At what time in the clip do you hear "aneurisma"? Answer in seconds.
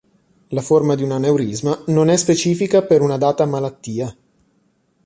1.11-1.79